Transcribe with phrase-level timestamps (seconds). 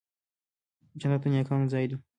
[1.01, 1.95] جنت د نیکانو ځای دی